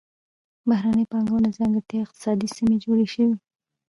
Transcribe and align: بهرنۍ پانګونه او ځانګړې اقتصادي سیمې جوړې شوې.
بهرنۍ 0.69 1.05
پانګونه 1.11 1.47
او 1.49 1.55
ځانګړې 1.59 1.97
اقتصادي 2.05 2.47
سیمې 2.57 2.77
جوړې 2.83 3.05
شوې. 3.13 3.35